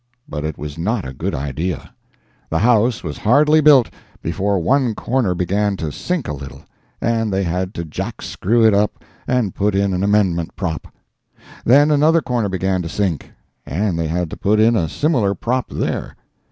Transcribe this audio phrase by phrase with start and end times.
[0.27, 1.93] But it was not a good idea.
[2.49, 3.91] The house was hardly built,
[4.23, 6.63] before one corner began to sink a little,
[6.99, 10.87] and they had to jackscrew it up and put in an amendment prop.
[11.65, 13.31] Then another corner began to sink,
[13.63, 16.15] and they had to put in a similar prop there.